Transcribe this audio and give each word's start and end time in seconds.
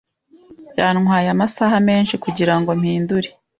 Byantwaye 0.71 1.27
amasaha 1.35 1.77
menshi 1.87 2.15
kugirango 2.23 2.69
mpindure. 2.79 3.29